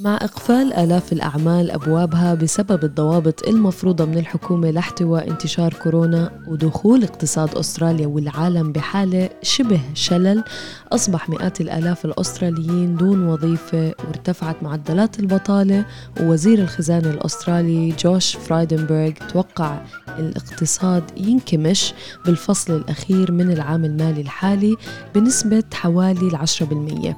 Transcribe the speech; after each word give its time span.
مع 0.00 0.16
إقفال 0.16 0.72
آلاف 0.72 1.12
الأعمال 1.12 1.70
أبوابها 1.70 2.34
بسبب 2.34 2.84
الضوابط 2.84 3.48
المفروضة 3.48 4.04
من 4.04 4.18
الحكومة 4.18 4.70
لاحتواء 4.70 5.30
انتشار 5.30 5.74
كورونا 5.74 6.30
ودخول 6.48 7.04
اقتصاد 7.04 7.54
أستراليا 7.54 8.06
والعالم 8.06 8.72
بحالة 8.72 9.30
شبه 9.42 9.80
شلل 9.94 10.44
أصبح 10.92 11.28
مئات 11.28 11.60
الآلاف 11.60 12.04
الأستراليين 12.04 12.96
دون 12.96 13.28
وظيفة 13.28 13.94
وارتفعت 14.06 14.62
معدلات 14.62 15.20
البطالة 15.20 15.84
ووزير 16.20 16.58
الخزانة 16.58 17.10
الأسترالي 17.10 17.94
جوش 17.98 18.36
فرايدنبرغ 18.36 19.10
توقع 19.32 19.78
الاقتصاد 20.18 21.02
ينكمش 21.16 21.94
بالفصل 22.26 22.76
الأخير 22.76 23.32
من 23.32 23.52
العام 23.52 23.84
المالي 23.84 24.20
الحالي 24.20 24.76
بنسبة 25.14 25.64
حوالي 25.74 26.28
العشرة 26.28 26.66
بالمية. 26.66 27.16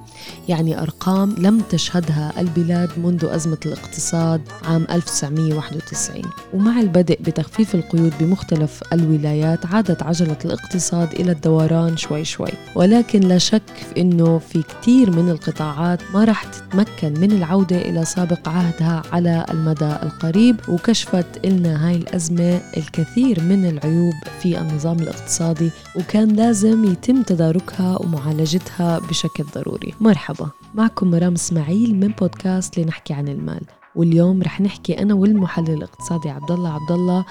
يعني 0.48 0.82
أرقام 0.82 1.34
لم 1.38 1.60
تشهدها 1.60 2.32
البلاد 2.40 2.71
منذ 2.96 3.24
أزمة 3.24 3.58
الاقتصاد 3.66 4.40
عام 4.64 4.86
1991 4.90 6.22
ومع 6.54 6.80
البدء 6.80 7.18
بتخفيف 7.22 7.74
القيود 7.74 8.12
بمختلف 8.20 8.82
الولايات 8.92 9.66
عادت 9.66 10.02
عجلة 10.02 10.36
الاقتصاد 10.44 11.12
إلى 11.12 11.32
الدوران 11.32 11.96
شوي 11.96 12.24
شوي. 12.24 12.50
ولكن 12.74 13.20
لا 13.20 13.38
شك 13.38 13.62
أنه 13.98 14.38
في 14.38 14.62
كثير 14.62 15.10
من 15.10 15.30
القطاعات 15.30 16.00
ما 16.14 16.24
راح 16.24 16.44
تتمكن 16.44 17.20
من 17.20 17.32
العودة 17.32 17.76
إلى 17.76 18.04
سابق 18.04 18.48
عهدها 18.48 19.02
على 19.12 19.46
المدى 19.50 19.92
القريب 20.02 20.56
وكشفت 20.68 21.46
لنا 21.46 21.88
هاي 21.88 21.96
الأزمة 21.96 22.60
الكثير 22.76 23.40
من 23.40 23.68
العيوب 23.68 24.14
في 24.42 24.60
النظام 24.60 24.98
الاقتصادي 24.98 25.70
وكان 25.96 26.28
لازم 26.28 26.84
يتم 26.84 27.22
تداركها 27.22 27.98
ومعالجتها 28.00 28.98
بشكل 28.98 29.44
ضروري. 29.54 29.94
مرحبا 30.00 30.50
معكم 30.74 31.10
مرام 31.10 31.34
إسماعيل 31.34 31.94
من 31.94 32.08
بودكاست 32.08 32.61
لنحكي 32.78 33.14
عن 33.14 33.28
المال. 33.28 33.62
واليوم 33.96 34.42
رح 34.42 34.60
نحكي 34.60 35.02
أنا 35.02 35.14
والمحلل 35.14 35.70
الاقتصادي 35.70 36.30
عبد 36.30 36.50
الله 36.50 36.70
عبد 36.72 36.92
الله 36.92 37.24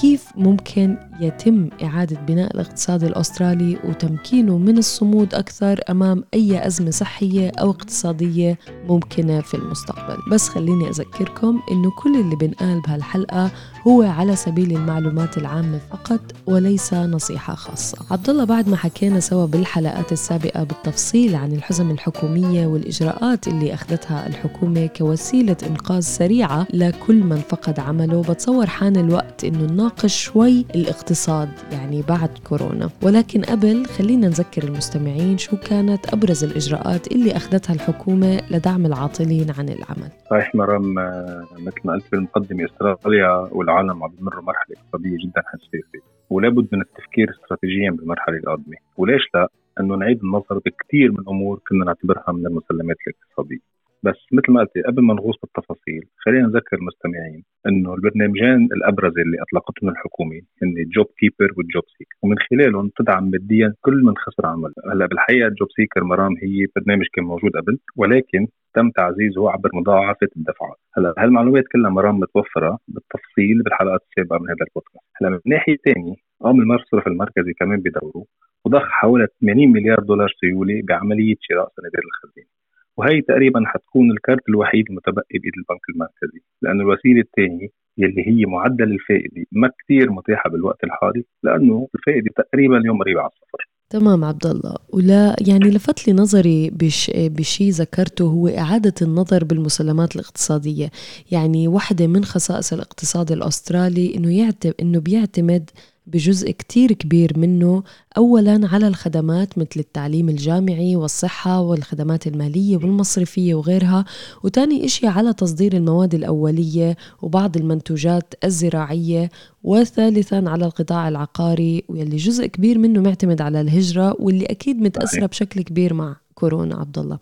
كيف 0.00 0.24
ممكن 0.36 0.96
يتم 1.20 1.68
إعادة 1.82 2.20
بناء 2.20 2.54
الاقتصاد 2.54 3.04
الأسترالي 3.04 3.78
وتمكينه 3.84 4.58
من 4.58 4.78
الصمود 4.78 5.34
أكثر 5.34 5.80
أمام 5.90 6.24
أي 6.34 6.66
أزمة 6.66 6.90
صحية 6.90 7.52
أو 7.60 7.70
اقتصادية 7.70 8.58
ممكنة 8.88 9.40
في 9.40 9.54
المستقبل. 9.54 10.16
بس 10.32 10.48
خليني 10.48 10.88
أذكركم 10.88 11.60
إنه 11.70 11.90
كل 11.90 12.20
اللي 12.20 12.36
بنقال 12.36 12.80
بهالحلقة 12.80 13.50
هو 13.88 14.02
على 14.02 14.36
سبيل 14.36 14.76
المعلومات 14.76 15.38
العامة 15.38 15.78
فقط 15.90 16.20
وليس 16.46 16.94
نصيحة 16.94 17.54
خاصة. 17.54 17.98
عبد 18.10 18.30
الله 18.30 18.44
بعد 18.44 18.68
ما 18.68 18.76
حكينا 18.76 19.20
سوا 19.20 19.46
بالحلقات 19.46 20.12
السابقة 20.12 20.62
بالتفصيل 20.64 21.34
عن 21.34 21.52
الحزم 21.52 21.90
الحكومية 21.90 22.66
والإجراءات 22.66 23.48
اللي 23.48 23.74
أخذتها 23.74 24.26
الحكومة 24.26 24.86
كوسيلة 24.86 25.56
إنقاذ 25.66 26.05
سريعة 26.06 26.66
لكل 26.74 27.16
من 27.16 27.36
فقد 27.36 27.80
عمله. 27.80 28.22
بتصور 28.22 28.66
حان 28.66 28.96
الوقت 28.96 29.44
إنه 29.44 29.72
نناقش 29.72 30.24
شوي 30.24 30.64
الاقتصاد 30.74 31.48
يعني 31.72 32.02
بعد 32.08 32.38
كورونا. 32.48 32.90
ولكن 33.02 33.42
قبل 33.42 33.86
خلينا 33.86 34.26
نذكر 34.26 34.64
المستمعين 34.64 35.38
شو 35.38 35.56
كانت 35.56 36.14
أبرز 36.14 36.44
الإجراءات 36.44 37.12
اللي 37.12 37.36
أخذتها 37.36 37.74
الحكومة 37.74 38.40
لدعم 38.50 38.86
العاطلين 38.86 39.46
عن 39.58 39.68
العمل. 39.68 40.10
صحيح 40.30 40.54
مرام 40.54 40.98
آه، 40.98 41.46
مثل 41.58 41.80
ما 41.84 41.92
قلت 41.92 42.04
في 42.04 42.16
المقدمة 42.16 42.64
أستراليا 42.64 43.48
والعالم 43.52 44.04
عم 44.04 44.10
بمروا 44.18 44.42
مرحلة 44.42 44.76
اقتصادية 44.76 45.16
جدا 45.24 45.42
حساسة 45.46 46.00
ولابد 46.30 46.68
من 46.72 46.80
التفكير 46.80 47.30
استراتيجيا 47.30 47.90
بالمرحلة 47.90 48.36
القادمة. 48.36 48.76
وليش 48.96 49.22
لا؟ 49.34 49.48
إنه 49.80 49.94
نعيد 49.96 50.20
النظر 50.24 50.58
بكثير 50.66 51.12
من 51.12 51.24
أمور 51.28 51.60
كنا 51.68 51.84
نعتبرها 51.84 52.32
من 52.32 52.46
المسلمات 52.46 52.96
الاقتصادية. 53.06 53.75
بس 54.02 54.26
مثل 54.32 54.52
ما 54.52 54.60
قلت 54.60 54.86
قبل 54.86 55.02
ما 55.02 55.14
نغوص 55.14 55.36
بالتفاصيل 55.42 56.02
خلينا 56.24 56.46
نذكر 56.46 56.76
المستمعين 56.76 57.44
إنه 57.68 57.94
البرنامجين 57.94 58.68
الأبرز 58.76 59.18
اللي 59.18 59.36
أطلقتهم 59.42 59.90
الحكومة 59.90 60.40
هن 60.62 60.74
JobKeeper 60.96 61.52
وال 61.56 61.82
JobSeek 61.98 62.08
ومن 62.22 62.36
خلالهم 62.50 62.90
تدعم 62.98 63.30
ماديا 63.30 63.74
كل 63.80 64.02
من 64.04 64.16
خسر 64.16 64.46
عمل. 64.46 64.72
هلأ 64.92 65.06
بالحقيقة 65.06 65.48
JobSeeker 65.48 66.04
مرام 66.04 66.34
هي 66.42 66.66
برنامج 66.76 67.06
كان 67.14 67.24
موجود 67.24 67.50
قبل 67.56 67.78
ولكن 67.96 68.46
تم 68.74 68.90
تعزيزه 68.90 69.50
عبر 69.50 69.70
مضاعفة 69.74 70.28
الدفعات. 70.36 70.76
هلأ 70.96 71.14
هالمعلومات 71.18 71.64
كلها 71.72 71.90
مرام 71.90 72.20
متوفرة 72.20 72.78
بالتفصيل 72.88 73.62
بالحلقات 73.62 74.00
السابقة 74.08 74.38
من 74.38 74.48
هذا 74.48 74.64
البودكاست. 74.68 75.06
هلأ 75.16 75.30
من 75.30 75.40
ناحية 75.46 75.76
ثانية 75.86 76.14
قام 76.40 76.60
المصرف 76.60 77.06
المركزي 77.06 77.52
كمان 77.52 77.80
بدوره 77.80 78.24
وضخ 78.64 78.88
حوالي 78.90 79.26
80 79.40 79.72
مليار 79.72 80.00
دولار 80.00 80.28
سيولة 80.40 80.82
بعملية 80.84 81.36
شراء 81.40 81.68
صناديق 81.76 82.00
الخزينه 82.04 82.55
وهي 82.96 83.20
تقريبا 83.22 83.60
حتكون 83.66 84.10
الكارت 84.10 84.48
الوحيد 84.48 84.84
المتبقي 84.90 85.38
بإيد 85.38 85.52
البنك 85.58 85.84
المركزي 85.90 86.40
لأنه 86.62 86.82
الوسيلة 86.82 87.20
الثانية 87.20 87.68
يلي 87.98 88.28
هي 88.28 88.46
معدل 88.46 88.92
الفائدة 88.92 89.44
ما 89.52 89.70
كثير 89.78 90.10
متاحة 90.10 90.50
بالوقت 90.50 90.84
الحالي 90.84 91.24
لأنه 91.42 91.88
الفائدة 91.94 92.30
تقريبا 92.36 92.78
اليوم 92.78 93.02
قريبة 93.02 93.20
على 93.20 93.30
الصفر. 93.30 93.68
تمام 93.90 94.24
عبد 94.24 94.46
الله 94.46 94.76
ولا 94.92 95.36
يعني 95.48 95.70
لفت 95.70 96.08
لي 96.08 96.14
نظري 96.14 96.70
بش 96.70 97.10
بشيء 97.16 97.70
ذكرته 97.70 98.24
هو 98.24 98.48
إعادة 98.48 98.94
النظر 99.02 99.44
بالمسلمات 99.44 100.16
الاقتصادية. 100.16 100.90
يعني 101.32 101.68
واحدة 101.68 102.06
من 102.06 102.24
خصائص 102.24 102.72
الاقتصاد 102.72 103.32
الأسترالي 103.32 104.14
إنه 104.16 104.38
يعتم 104.38 104.72
إنه 104.82 105.00
بيعتمد 105.00 105.70
بجزء 106.06 106.50
كتير 106.50 106.92
كبير 106.92 107.38
منه 107.38 107.82
أولا 108.16 108.68
على 108.72 108.88
الخدمات 108.88 109.58
مثل 109.58 109.68
التعليم 109.76 110.28
الجامعي 110.28 110.96
والصحة 110.96 111.60
والخدمات 111.60 112.26
المالية 112.26 112.76
والمصرفية 112.76 113.54
وغيرها 113.54 114.04
وتاني 114.44 114.84
إشي 114.84 115.06
على 115.06 115.32
تصدير 115.32 115.72
المواد 115.72 116.14
الأولية 116.14 116.96
وبعض 117.22 117.56
المنتوجات 117.56 118.34
الزراعية 118.44 119.30
وثالثا 119.62 120.44
على 120.46 120.64
القطاع 120.64 121.08
العقاري 121.08 121.84
واللي 121.88 122.16
جزء 122.16 122.46
كبير 122.46 122.78
منه 122.78 123.00
معتمد 123.00 123.40
على 123.40 123.60
الهجرة 123.60 124.16
واللي 124.18 124.44
أكيد 124.44 124.80
متأثرة 124.80 125.26
بشكل 125.26 125.62
كبير 125.62 125.94
مع 125.94 126.16
كورونا 126.40 126.76
عبد 126.76 126.98
الله 126.98 127.18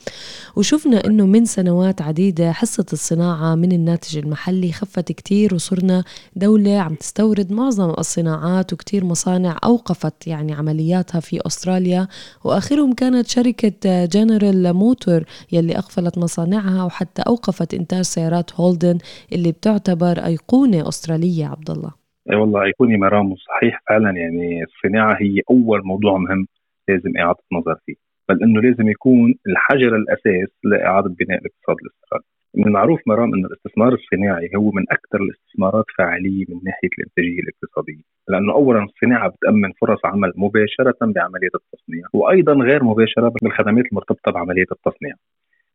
وشفنا 0.57 1.07
إنه 1.07 1.27
من 1.27 1.45
سنوات 1.45 2.03
عديدة 2.03 2.53
حصة 2.53 2.87
الصناعة 2.93 3.55
من 3.55 3.73
الناتج 3.73 4.19
المحلي 4.19 4.73
خفت 4.73 5.13
كتير 5.13 5.55
وصرنا 5.55 6.05
دولة 6.37 6.79
عم 6.81 6.95
تستورد 6.95 7.53
معظم 7.53 7.91
الصناعات 7.91 8.73
وكتير 8.73 9.05
مصانع 9.05 9.57
أوقفت 9.65 10.27
يعني 10.27 10.53
عملياتها 10.53 11.21
في 11.21 11.41
أستراليا. 11.47 12.09
وآخرهم 12.45 12.93
كانت 12.93 13.27
شركة 13.27 14.05
جنرال 14.05 14.73
موتور 14.73 15.25
يلي 15.53 15.79
أقفلت 15.79 16.19
مصانعها 16.19 16.85
وحتى 16.85 17.23
أوقفت 17.23 17.75
إنتاج 17.75 18.03
سيارات 18.03 18.61
هولدن 18.61 18.99
اللي 19.33 19.53
بتعتبر 19.53 20.19
أيقونة 20.19 20.89
أسترالية 20.89 21.47
عبد 21.47 21.71
الله 21.71 21.91
أي 22.31 22.37
والله 22.37 22.63
أيقونة 22.65 22.97
مرام 22.97 23.35
صحيح 23.37 23.83
فعلا 23.89 24.11
يعني 24.11 24.65
الصناعة 24.65 25.15
هي 25.21 25.41
أول 25.51 25.81
موضوع 25.85 26.19
مهم 26.19 26.47
لازم 26.89 27.17
إعادة 27.19 27.43
نظر 27.53 27.77
فيه. 27.87 28.03
بل 28.29 28.43
إنه 28.43 28.61
لازم 28.61 28.89
يكون 28.89 29.35
الحجر 29.47 29.97
الأساس 29.97 30.49
لإعادة 30.65 31.09
بناء 31.09 31.39
الاقتصاد 31.39 31.77
الاسترالي. 31.83 32.25
من 32.55 32.67
المعروف 32.67 33.01
مرام 33.07 33.35
إنه 33.35 33.47
الاستثمار 33.47 33.95
الصناعي 33.95 34.51
هو 34.57 34.71
من 34.71 34.85
أكثر 34.91 35.23
الاستثمارات 35.23 35.85
فاعلية 35.99 36.45
من 36.49 36.61
ناحية 36.65 36.89
الإنتاجية 36.99 37.41
الاقتصادية، 37.43 38.03
لأنه 38.29 38.53
اولا 38.53 38.84
الصناعة 38.84 39.29
بتأمن 39.29 39.73
فرص 39.81 40.01
عمل 40.05 40.33
مباشرة 40.37 40.97
بعمليه 41.01 41.51
التصنيع، 41.55 42.05
وأيضا 42.13 42.53
غير 42.53 42.84
مباشرة 42.84 43.33
بالخدمات 43.43 43.84
المرتبطة 43.87 44.33
بعمليه 44.33 44.67
التصنيع. 44.73 45.15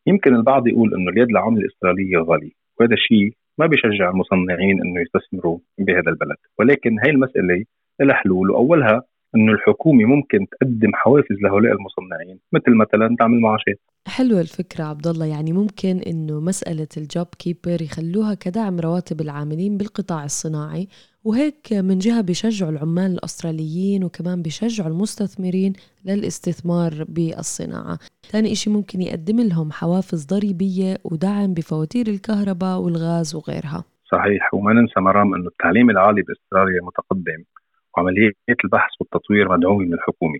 يمكن 0.07 0.35
البعض 0.35 0.67
يقول 0.67 0.93
إنه 0.93 1.09
اليد 1.09 1.29
العامله 1.29 1.61
الاستراليه 1.61 2.17
غالية، 2.17 2.51
وهذا 2.79 2.93
الشيء 2.93 3.31
ما 3.57 3.65
بيشجع 3.65 4.09
المصنعين 4.09 4.81
إنه 4.81 5.01
يستثمروا 5.01 5.59
بهذا 5.79 6.09
البلد، 6.09 6.37
ولكن 6.59 6.99
هي 7.05 7.11
المسألة 7.11 7.65
لها 8.01 8.15
حلول 8.15 8.51
وأولها 8.51 9.03
إنه 9.35 9.51
الحكومة 9.51 10.05
ممكن 10.05 10.47
تقدم 10.51 10.91
حوافز 10.93 11.35
لهؤلاء 11.41 11.73
المصنعين 11.73 12.39
مثل 12.53 12.75
مثلا 12.75 13.15
دعم 13.19 13.33
المعاشات 13.33 13.79
حلوة 14.07 14.41
الفكرة 14.41 14.83
عبد 14.83 15.07
الله 15.07 15.25
يعني 15.25 15.53
ممكن 15.53 15.99
إنه 16.07 16.39
مسألة 16.39 16.87
الجوب 16.97 17.27
كيبر 17.39 17.81
يخلوها 17.81 18.33
كدعم 18.33 18.79
رواتب 18.79 19.21
العاملين 19.21 19.77
بالقطاع 19.77 20.23
الصناعي 20.23 20.87
وهيك 21.23 21.73
من 21.73 21.97
جهة 21.97 22.21
بيشجعوا 22.21 22.71
العمال 22.71 23.11
الأستراليين 23.11 24.03
وكمان 24.03 24.41
بيشجعوا 24.41 24.89
المستثمرين 24.89 25.73
للاستثمار 26.05 27.05
بالصناعة. 27.09 27.97
ثاني 28.31 28.51
إشي 28.51 28.69
ممكن 28.69 29.01
يقدم 29.01 29.39
لهم 29.39 29.71
حوافز 29.71 30.25
ضريبية 30.25 30.97
ودعم 31.03 31.53
بفواتير 31.53 32.07
الكهرباء 32.07 32.79
والغاز 32.79 33.35
وغيرها. 33.35 33.83
صحيح. 34.11 34.53
وما 34.53 34.73
ننسى 34.73 34.99
مرام 34.99 35.33
أنه 35.33 35.47
التعليم 35.47 35.89
العالي 35.89 36.21
بأستراليا 36.21 36.81
متقدم. 36.83 37.43
وعمليات 37.97 38.59
البحث 38.63 38.91
والتطوير 38.99 39.49
مدعومه 39.49 39.85
من 39.85 39.93
الحكومة. 39.93 40.39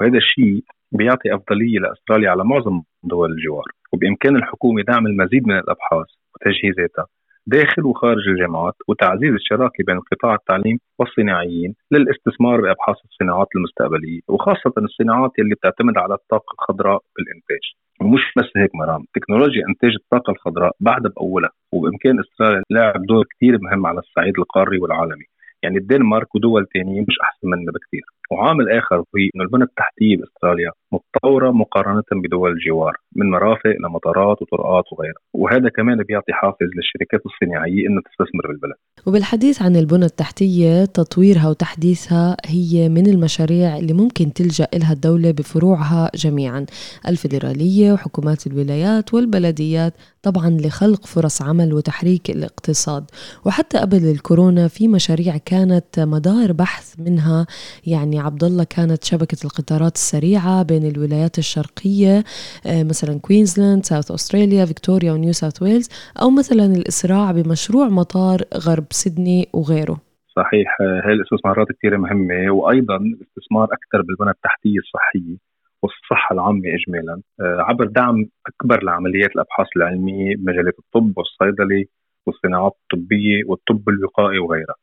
وهذا 0.00 0.16
الشيء 0.18 0.64
بيعطي 0.92 1.34
أفضلية 1.34 1.78
لأستراليا 1.78 2.30
على 2.30 2.44
معظم 2.44 2.82
دول 3.02 3.30
الجوار. 3.32 3.64
وبإمكان 3.92 4.36
الحكومة 4.36 4.82
دعم 4.82 5.06
المزيد 5.06 5.46
من 5.48 5.58
الأبحاث 5.58 6.06
وتجهيزاتها 6.34 7.06
داخل 7.46 7.84
وخارج 7.86 8.28
الجامعات 8.28 8.74
وتعزيز 8.88 9.32
الشراكة 9.34 9.84
بين 9.86 10.00
قطاع 10.00 10.34
التعليم 10.34 10.78
والصناعيين 10.98 11.74
للاستثمار 11.90 12.60
بأبحاث 12.60 12.96
الصناعات 13.04 13.48
المستقبلية 13.56 14.20
وخاصة 14.28 14.72
الصناعات 14.78 15.30
اللي 15.38 15.54
بتعتمد 15.54 15.98
على 15.98 16.14
الطاقة 16.14 16.52
الخضراء 16.54 17.00
بالإنتاج. 17.16 17.64
ومش 18.00 18.32
بس 18.36 18.50
هيك 18.56 18.70
مرام 18.74 19.04
تكنولوجيا 19.14 19.62
إنتاج 19.68 19.94
الطاقة 19.94 20.30
الخضراء 20.30 20.72
بعد 20.80 21.02
بأولها 21.02 21.50
وبإمكان 21.72 22.20
إستراليا 22.20 22.62
لعب 22.70 23.02
دور 23.06 23.24
كثير 23.36 23.58
مهم 23.60 23.86
على 23.86 23.98
الصعيد 23.98 24.38
القاري 24.38 24.78
والعالمي. 24.78 25.24
يعني 25.64 25.78
الدنمارك 25.78 26.34
ودول 26.34 26.66
ثانية 26.74 27.00
مش 27.00 27.16
أحسن 27.22 27.48
منا 27.48 27.72
بكثير 27.72 28.04
وعامل 28.30 28.70
آخر 28.70 28.96
هو 28.96 29.04
إنه 29.34 29.44
البنى 29.44 29.64
التحتية 29.64 30.16
بأستراليا 30.16 30.70
متطورة 30.92 31.50
مقارنة 31.50 32.02
بدول 32.12 32.50
الجوار 32.52 32.96
من 33.16 33.30
مرافق 33.30 33.74
لمطارات 33.84 34.42
وطرقات 34.42 34.84
وغيرها. 34.92 35.22
وهذا 35.34 35.68
كمان 35.68 36.02
بيعطي 36.02 36.32
حافز 36.32 36.68
للشركات 36.76 37.20
الصناعية 37.26 37.86
إنها 37.86 38.02
تستثمر 38.08 38.46
بالبلد. 38.48 38.78
وبالحديث 39.06 39.62
عن 39.62 39.76
البنى 39.76 40.04
التحتية 40.04 40.84
تطويرها 40.84 41.48
وتحديثها 41.48 42.36
هي 42.46 42.88
من 42.88 43.06
المشاريع 43.06 43.76
اللي 43.78 43.92
ممكن 43.92 44.32
تلجأ 44.32 44.68
لها 44.74 44.92
الدولة 44.92 45.30
بفروعها 45.30 46.10
جميعا. 46.14 46.66
الفيدرالية 47.08 47.92
وحكومات 47.92 48.46
الولايات 48.46 49.14
والبلديات 49.14 49.92
طبعا 50.24 50.50
لخلق 50.50 51.06
فرص 51.06 51.42
عمل 51.42 51.74
وتحريك 51.74 52.30
الاقتصاد. 52.30 53.04
وحتى 53.46 53.78
قبل 53.78 54.10
الكورونا 54.10 54.68
في 54.68 54.88
مشاريع 54.88 55.36
كانت 55.36 56.00
مدار 56.00 56.52
بحث 56.52 57.00
منها 57.00 57.46
يعني 57.86 58.20
عبد 58.20 58.44
الله 58.44 58.64
كانت 58.64 59.04
شبكة 59.04 59.36
القطارات 59.44 59.94
السريعة 59.94 60.62
بين 60.62 60.86
الولايات 60.86 61.38
الشرقية 61.38 62.24
آه، 62.66 62.82
مثلا 62.82 63.20
كوينزلاند 63.20 63.84
ساوث 63.84 64.10
أستراليا 64.10 64.64
فيكتوريا 64.64 65.12
ونيو 65.12 65.32
ساوث 65.32 65.62
ويلز 65.62 65.88
أو 66.22 66.30
مثلا 66.30 66.64
الإسراع 66.64 67.32
بمشروع 67.32 67.88
مطار 67.88 68.40
غرب 68.66 68.84
سيدني 68.90 69.48
وغيره. 69.52 69.96
صحيح 70.36 70.68
هاي 71.04 71.12
الاستثمارات 71.12 71.66
كثير 71.78 71.98
مهمة 71.98 72.50
وأيضا 72.50 72.96
الاستثمار 72.96 73.64
أكثر 73.64 74.02
بالبنى 74.02 74.30
التحتية 74.30 74.78
الصحية. 74.78 75.53
والصحة 75.84 76.34
العامة 76.34 76.62
إجمالا. 76.78 77.22
آه، 77.40 77.60
عبر 77.68 77.86
دعم 77.86 78.26
أكبر 78.46 78.84
لعمليات 78.84 79.30
الأبحاث 79.36 79.66
العلمية 79.76 80.36
بمجالات 80.36 80.74
الطب 80.78 81.12
والصيدلة 81.18 81.84
والصناعات 82.26 82.72
الطبية 82.82 83.42
والطب 83.46 83.88
الوقائي 83.88 84.38
وغيرها. 84.38 84.74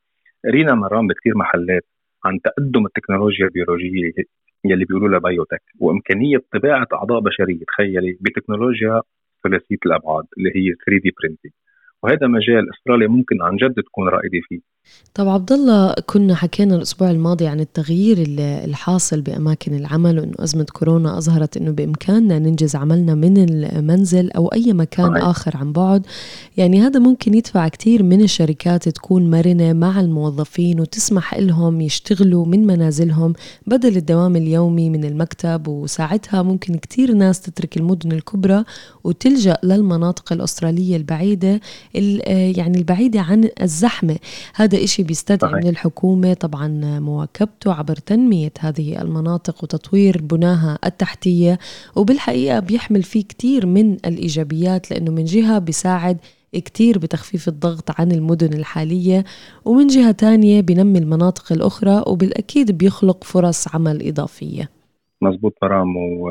قرينا 0.45 0.73
مرام 0.75 1.07
بكثير 1.07 1.37
محلات 1.37 1.85
عن 2.25 2.39
تقدم 2.41 2.85
التكنولوجيا 2.85 3.45
البيولوجية 3.45 4.11
يلي 4.65 4.85
بيقولوا 4.85 5.09
لها 5.09 5.19
biotech 5.19 5.61
وإمكانية 5.79 6.37
طباعة 6.53 6.87
أعضاء 6.93 7.19
بشرية 7.19 7.59
تخيلي 7.67 8.17
بتكنولوجيا 8.21 9.01
ثلاثية 9.43 9.77
الأبعاد 9.85 10.25
اللي 10.37 10.49
هي 10.49 10.73
3D 10.85 11.11
printing 11.19 11.53
وهذا 12.03 12.27
مجال 12.27 12.69
أستراليا 12.69 13.07
ممكن 13.07 13.41
عن 13.41 13.55
جد 13.55 13.73
تكون 13.83 14.07
رائدة 14.09 14.39
فيه. 14.49 14.59
طب 15.13 15.27
عبد 15.27 15.51
الله 15.51 15.93
كنا 16.05 16.35
حكينا 16.35 16.75
الأسبوع 16.75 17.11
الماضي 17.11 17.47
عن 17.47 17.59
التغيير 17.59 18.25
الحاصل 18.39 19.21
بأماكن 19.21 19.75
العمل 19.75 20.19
وإنه 20.19 20.33
أزمة 20.39 20.63
كورونا 20.63 21.17
أظهرت 21.17 21.57
إنه 21.57 21.71
بإمكاننا 21.71 22.39
ننجز 22.39 22.75
عملنا 22.75 23.15
من 23.15 23.37
المنزل 23.37 24.31
أو 24.31 24.47
أي 24.47 24.73
مكان. 24.73 25.17
آخر 25.17 25.57
عن 25.57 25.71
بعد. 25.71 26.05
يعني 26.57 26.81
هذا 26.81 26.99
ممكن 26.99 27.33
يدفع 27.33 27.67
كثير 27.67 28.03
من 28.03 28.21
الشركات 28.21 28.89
تكون 28.89 29.29
مرنة 29.31 29.73
مع 29.73 29.99
الموظفين 29.99 30.79
وتسمح 30.79 31.35
لهم 31.37 31.81
يشتغلوا 31.81 32.45
من 32.45 32.67
منازلهم 32.67 33.33
بدل 33.67 33.97
الدوام 33.97 34.35
اليومي 34.35 34.89
من 34.89 35.05
المكتب. 35.05 35.67
وساعتها 35.67 36.41
ممكن 36.41 36.75
كثير 36.75 37.13
ناس 37.13 37.41
تترك 37.41 37.77
المدن 37.77 38.11
الكبرى 38.11 38.63
وتلجأ 39.03 39.57
للمناطق 39.63 40.33
الأسترالية 40.33 40.97
البعيدة 40.97 41.61
يعني 41.93 42.77
البعيدة 42.77 43.21
عن 43.21 43.49
الزحمة. 43.61 44.17
هذا 44.55 44.70
إشي 44.73 45.03
بيستدعي 45.03 45.53
من 45.53 45.67
الحكومة 45.67 46.33
طبعا 46.33 46.99
مواكبته 46.99 47.73
عبر 47.73 47.95
تنمية 47.95 48.51
هذه 48.59 49.01
المناطق 49.01 49.63
وتطوير 49.63 50.21
بناها 50.21 50.79
التحتية 50.85 51.59
وبالحقيقة 51.95 52.59
بيحمل 52.59 53.03
فيه 53.03 53.23
كتير 53.23 53.65
من 53.65 53.93
الإيجابيات 53.93 54.91
لأنه 54.91 55.11
من 55.11 55.23
جهة 55.23 55.59
بيساعد 55.59 56.17
كتير 56.53 56.97
بتخفيف 56.97 57.47
الضغط 57.47 58.01
عن 58.01 58.11
المدن 58.11 58.53
الحالية 58.53 59.23
ومن 59.65 59.87
جهة 59.87 60.11
تانية 60.11 60.61
بنمي 60.61 60.99
المناطق 60.99 61.51
الأخرى 61.51 62.03
وبالأكيد 62.07 62.77
بيخلق 62.77 63.23
فرص 63.23 63.75
عمل 63.75 64.07
إضافية. 64.07 64.69
مزبوط 65.21 65.53
مرام 65.63 65.97
و... 65.97 66.29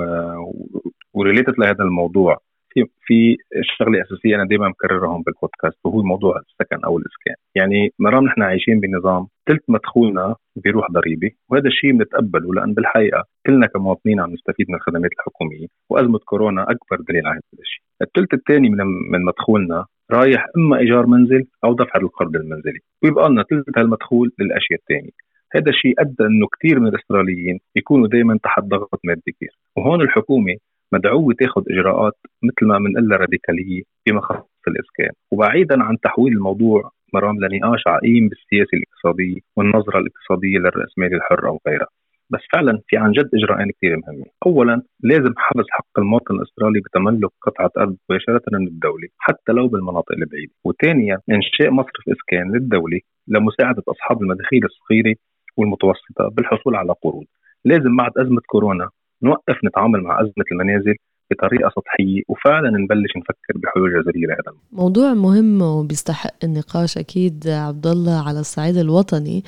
وريليتد 1.15 1.55
لهذا 1.59 1.85
الموضوع. 1.85 2.39
في 2.71 2.85
في 3.07 3.37
شغلة 3.63 4.03
أساسية 4.03 4.37
أنا 4.37 4.45
دائما 4.45 4.69
بكررهم 4.69 5.23
بالبودكاست 5.23 5.79
وهو 5.85 6.03
موضوع 6.03 6.39
السكن 6.39 6.85
أو 6.85 6.99
الإسكان، 6.99 7.35
يعني 7.55 7.91
مرام 7.99 8.25
نحن 8.25 8.43
عايشين 8.43 8.81
بنظام 8.81 9.27
ثلث 9.49 9.63
مدخولنا 9.69 10.35
بيروح 10.57 10.87
ضريبة 10.91 11.31
وهذا 11.51 11.69
الشيء 11.69 11.93
بنتقبله 11.93 12.55
لأن 12.55 12.75
بالحقيقة 12.75 13.25
كلنا 13.47 13.67
كمواطنين 13.67 14.21
عم 14.21 14.31
نستفيد 14.33 14.67
من 14.69 14.75
الخدمات 14.75 15.11
الحكومية 15.13 15.67
وأزمة 15.91 16.19
كورونا 16.19 16.63
أكبر 16.63 16.97
دليل 17.09 17.27
على 17.27 17.37
هذا 17.37 17.63
الشيء، 17.63 17.83
الثلث 18.03 18.35
الثاني 18.35 18.71
من 18.71 18.79
من 19.13 19.25
مدخولنا 19.25 19.87
رايح 20.13 20.47
إما 20.57 20.79
إيجار 20.79 21.07
منزل 21.07 21.45
أو 21.65 21.75
دفع 21.75 22.01
القرض 22.01 22.37
المنزلي. 22.37 22.81
ويبقى 23.03 23.31
لنا 23.31 23.43
ثلث 23.43 23.79
هالمدخول 23.79 24.33
للأشياء 24.39 24.81
الثانية 24.81 25.11
هذا 25.55 25.71
الشيء 25.71 25.95
أدى 25.99 26.25
إنه 26.31 26.47
كثير 26.59 26.81
من 26.81 26.87
الأستراليين 26.87 27.59
يكونوا 27.77 28.09
دائما 28.09 28.39
تحت 28.43 28.63
ضغط 28.63 29.01
مادي 29.05 29.33
كبير. 29.37 29.51
وهون 29.77 30.01
الحكومة 30.03 30.57
مدعوة 30.93 31.35
تاخذ 31.39 31.63
إجراءات 31.71 32.15
مثل 32.43 32.67
ما 32.67 32.79
بنقول 32.79 33.21
راديكالية 33.21 33.83
فيما 34.05 34.21
خص 34.21 34.47
الإسكان. 34.69 35.13
وبعيدا 35.31 35.83
عن 35.83 35.97
تحويل 36.03 36.33
الموضوع 36.33 36.91
مرام 37.15 37.41
لنقاش 37.41 37.83
عقيم 37.87 38.29
بالسياسة 38.29 38.71
الاقتصادية 38.75 39.41
والنظرة 39.57 39.99
الاقتصادية 39.99 40.59
للرأسمالي 40.59 41.17
الحر 41.17 41.49
أو 41.49 41.61
غيرها 41.69 41.87
بس 42.31 42.41
فعلا 42.53 42.81
في 42.89 42.97
عن 42.97 43.13
جد 43.13 43.31
إجراءين 43.35 43.71
كثير 43.71 43.97
مهمين، 43.97 44.27
اولا 44.47 44.83
لازم 45.01 45.35
حبس 45.37 45.65
حق 45.71 45.99
المواطن 45.99 46.35
الأسترالي 46.35 46.81
بتملك 46.81 47.31
قطعة 47.43 47.71
أرض 47.79 47.97
مباشرة 48.11 48.43
من 48.53 48.67
الدولة 48.67 49.09
حتى 49.19 49.53
لو 49.53 49.69
بالمناطق 49.69 50.13
البعيدة، 50.13 50.53
وثانيا 50.65 51.19
إنشاء 51.31 51.71
مصرف 51.71 52.09
إسكان 52.09 52.53
للدولة 52.53 53.01
لمساعدة 53.29 53.83
أصحاب 53.89 54.23
المداخيل 54.23 54.65
الصغيرة 54.65 55.15
والمتوسطة 55.57 56.29
بالحصول 56.33 56.77
على 56.77 56.95
قروض، 57.03 57.25
لازم 57.65 57.97
بعد 57.97 58.11
أزمة 58.19 58.41
كورونا 58.47 58.89
نوقف 59.23 59.65
نتعامل 59.65 60.03
مع 60.03 60.21
أزمة 60.21 60.45
المنازل 60.53 60.95
بطريقة 61.31 61.71
سطحية 61.71 62.23
وفعلا 62.29 62.71
نبلش 62.71 63.17
نفكر 63.17 63.55
بحلول 63.63 63.91
جذرية 63.91 64.27
لهذا 64.27 64.59
موضوع 64.73 65.15
مهم 65.15 65.63
وبيستحق 65.63 66.45
النقاش 66.45 66.99
أكيد 66.99 67.49
عبد 67.49 67.87
الله 67.87 68.29
على 68.29 68.41
الصعيد 68.41 68.77
الوطني 68.77 69.43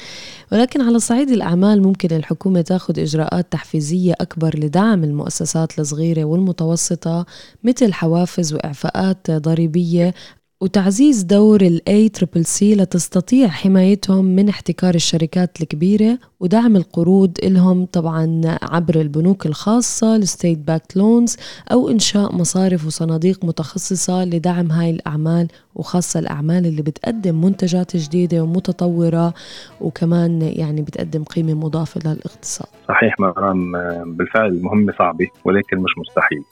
ولكن 0.52 0.80
على 0.80 0.98
صعيد 0.98 1.28
الأعمال 1.28 1.82
ممكن 1.82 2.16
الحكومة 2.16 2.60
تأخذ 2.60 3.00
إجراءات 3.00 3.52
تحفيزية 3.52 4.12
أكبر 4.20 4.50
لدعم 4.58 5.04
المؤسسات 5.04 5.78
الصغيرة 5.78 6.24
والمتوسطة 6.24 7.26
مثل 7.64 7.92
حوافز 7.92 8.54
وإعفاءات 8.54 9.30
ضريبية 9.30 10.14
وتعزيز 10.62 11.22
دور 11.22 11.60
ال 11.60 11.80
ACCC 11.88 12.62
لتستطيع 12.62 13.48
حمايتهم 13.48 14.24
من 14.24 14.48
احتكار 14.48 14.94
الشركات 14.94 15.60
الكبيرة 15.60 16.18
ودعم 16.40 16.76
القروض 16.76 17.32
لهم 17.44 17.86
طبعا 17.86 18.40
عبر 18.62 19.00
البنوك 19.00 19.46
الخاصة 19.46 20.16
ال 20.16 20.58
state-backed 20.58 20.82
loans 20.96 21.36
أو 21.72 21.88
إنشاء 21.88 22.36
مصارف 22.36 22.86
وصناديق 22.86 23.44
متخصصة 23.44 24.24
لدعم 24.24 24.72
هاي 24.72 24.90
الأعمال 24.90 25.48
وخاصة 25.74 26.20
الأعمال 26.20 26.66
اللي 26.66 26.82
بتقدم 26.82 27.44
منتجات 27.44 27.96
جديدة 27.96 28.40
ومتطورة 28.42 29.34
وكمان 29.80 30.42
يعني 30.42 30.82
بتقدم 30.82 31.24
قيمة 31.24 31.54
مضافة 31.54 32.00
للإقتصاد. 32.04 32.68
صحيح 32.88 33.20
مرام 33.20 33.72
بالفعل 34.04 34.46
المهمة 34.46 34.94
صعبة 34.98 35.26
ولكن 35.44 35.78
مش 35.78 35.90
مستحيل. 35.98 36.42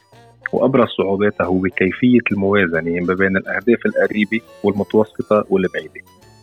وأبرز 0.53 0.89
صعوباتها 0.89 1.45
هو 1.45 1.63
كيفيه 1.63 2.21
الموازنة 2.33 3.01
ما 3.01 3.15
بين 3.15 3.37
الأهداف 3.37 3.79
القريبة 3.87 4.41
والمتوسطة 4.65 5.45
والبعيدة. 5.51 6.01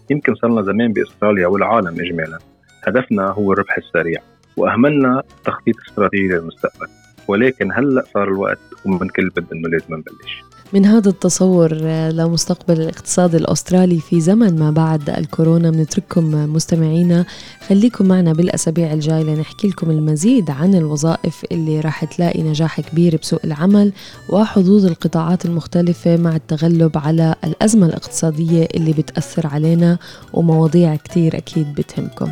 يمكن 0.09 0.35
صرنا 0.35 0.61
زمان 0.61 0.93
بأستراليا 0.93 1.47
والعالم 1.47 1.99
اجمالا. 1.99 2.39
هدفنا 2.87 3.27
هو 3.27 3.53
الربح 3.53 3.77
السريع 3.77 4.21
وأهملنا 4.57 5.23
تخطيط 5.45 5.75
استراتيجي 5.89 6.27
للمستقبل. 6.27 6.87
ولكن 7.27 7.71
هلأ 7.71 8.03
صار 8.13 8.27
الوقت 8.27 8.59
ومن 8.85 9.07
كل 9.07 9.29
بد 9.29 9.45
إنه 9.53 9.69
لازم 9.69 9.93
نبلش. 9.95 10.43
من 10.73 10.85
هذا 10.85 11.09
التصور 11.09 11.73
لمستقبل 12.11 12.81
الاقتصاد 12.81 13.35
الأسترالي 13.35 13.99
في 13.99 14.21
زمن 14.21 14.59
ما 14.59 14.71
بعد 14.71 15.09
الكورونا 15.09 15.71
بنترككم 15.71 16.53
مستمعينا. 16.53 17.25
خليكم 17.67 18.05
معنا 18.05 18.33
بالأسابيع 18.33 18.93
الجاية 18.93 19.23
لنحكي 19.23 19.67
لكم 19.67 19.91
المزيد 19.91 20.49
عن 20.49 20.75
الوظائف 20.75 21.45
اللي 21.51 21.79
راح 21.79 22.05
تلاقي 22.05 22.43
نجاح 22.43 22.81
كبير 22.81 23.19
بسوق 23.21 23.39
العمل 23.43 23.91
وحظوظ 24.29 24.85
القطاعات 24.85 25.45
المختلفة 25.45 26.17
مع 26.17 26.35
التغلب 26.35 26.97
على 26.97 27.35
الأزمة 27.43 27.87
الاقتصادية 27.87 28.67
اللي 28.75 28.93
بتأثر 28.93 29.47
علينا 29.47 29.97
ومواضيع 30.33 30.95
كتير 30.95 31.37
أكيد 31.37 31.73
بتهمكم. 31.75 32.31